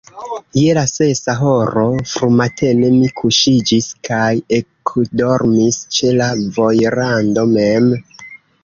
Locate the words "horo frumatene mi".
1.41-3.11